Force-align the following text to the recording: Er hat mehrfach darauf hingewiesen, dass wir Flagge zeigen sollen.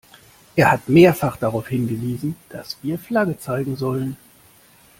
Er 0.55 0.71
hat 0.71 0.89
mehrfach 0.89 1.37
darauf 1.37 1.67
hingewiesen, 1.67 2.35
dass 2.49 2.79
wir 2.81 2.97
Flagge 2.97 3.37
zeigen 3.37 3.75
sollen. 3.75 4.17